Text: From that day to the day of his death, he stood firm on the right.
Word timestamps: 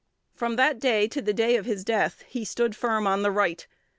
From 0.33 0.55
that 0.55 0.79
day 0.79 1.07
to 1.09 1.21
the 1.21 1.31
day 1.31 1.57
of 1.57 1.65
his 1.67 1.83
death, 1.85 2.23
he 2.27 2.43
stood 2.43 2.75
firm 2.75 3.05
on 3.05 3.21
the 3.21 3.29
right. 3.29 3.67